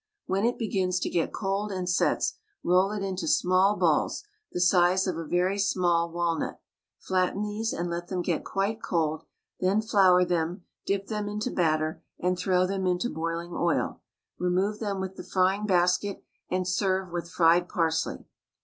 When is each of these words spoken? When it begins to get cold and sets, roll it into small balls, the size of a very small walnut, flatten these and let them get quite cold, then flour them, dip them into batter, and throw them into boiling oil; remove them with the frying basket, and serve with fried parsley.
When 0.25 0.45
it 0.45 0.57
begins 0.57 0.99
to 1.01 1.11
get 1.11 1.31
cold 1.31 1.71
and 1.71 1.87
sets, 1.87 2.39
roll 2.63 2.91
it 2.91 3.03
into 3.03 3.27
small 3.27 3.75
balls, 3.77 4.23
the 4.51 4.59
size 4.59 5.05
of 5.05 5.15
a 5.15 5.23
very 5.23 5.59
small 5.59 6.11
walnut, 6.11 6.59
flatten 6.97 7.43
these 7.43 7.71
and 7.71 7.87
let 7.87 8.07
them 8.07 8.23
get 8.23 8.43
quite 8.43 8.81
cold, 8.81 9.25
then 9.59 9.79
flour 9.79 10.25
them, 10.25 10.63
dip 10.87 11.05
them 11.05 11.29
into 11.29 11.51
batter, 11.51 12.01
and 12.19 12.35
throw 12.35 12.65
them 12.65 12.87
into 12.87 13.11
boiling 13.11 13.53
oil; 13.53 14.01
remove 14.39 14.79
them 14.79 14.99
with 14.99 15.17
the 15.17 15.23
frying 15.23 15.67
basket, 15.67 16.23
and 16.49 16.67
serve 16.67 17.11
with 17.11 17.29
fried 17.29 17.69
parsley. 17.69 18.25